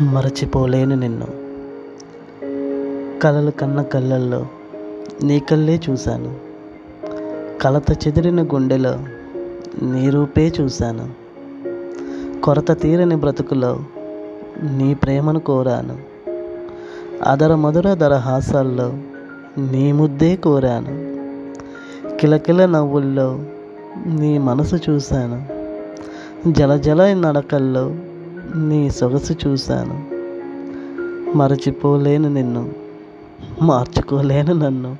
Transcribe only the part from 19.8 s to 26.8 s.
ముద్దే కోరాను. కిలకిల నవ్వుల్లో నీ మనసు చూశాను. జల